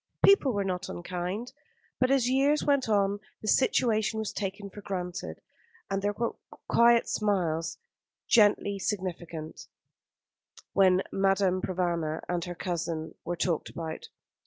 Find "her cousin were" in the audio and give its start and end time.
12.45-13.35